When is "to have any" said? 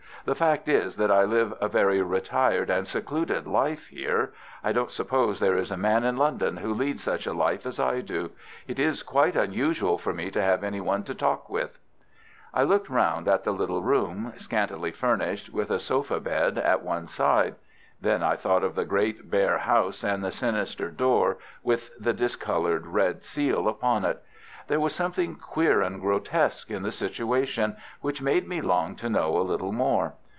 10.29-10.79